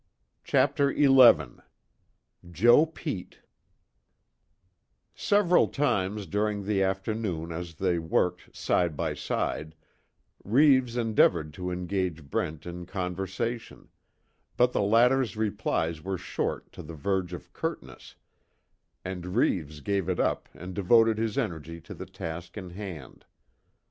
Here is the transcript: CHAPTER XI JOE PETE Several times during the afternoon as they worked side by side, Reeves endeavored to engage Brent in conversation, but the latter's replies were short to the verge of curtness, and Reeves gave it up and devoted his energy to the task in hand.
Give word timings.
CHAPTER 0.43 0.91
XI 0.95 1.31
JOE 2.49 2.87
PETE 2.87 3.41
Several 5.13 5.67
times 5.67 6.25
during 6.25 6.65
the 6.65 6.81
afternoon 6.81 7.51
as 7.51 7.75
they 7.75 7.99
worked 7.99 8.55
side 8.55 8.97
by 8.97 9.13
side, 9.13 9.75
Reeves 10.43 10.97
endeavored 10.97 11.53
to 11.53 11.69
engage 11.69 12.23
Brent 12.31 12.65
in 12.65 12.87
conversation, 12.87 13.89
but 14.57 14.71
the 14.71 14.81
latter's 14.81 15.37
replies 15.37 16.03
were 16.03 16.17
short 16.17 16.71
to 16.71 16.81
the 16.81 16.95
verge 16.95 17.31
of 17.31 17.53
curtness, 17.53 18.15
and 19.05 19.35
Reeves 19.35 19.81
gave 19.81 20.09
it 20.09 20.19
up 20.19 20.49
and 20.55 20.73
devoted 20.73 21.19
his 21.19 21.37
energy 21.37 21.79
to 21.81 21.93
the 21.93 22.07
task 22.07 22.57
in 22.57 22.71
hand. 22.71 23.23